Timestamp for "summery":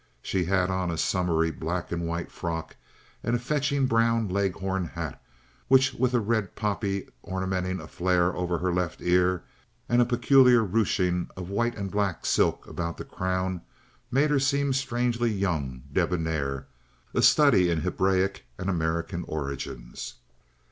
0.97-1.51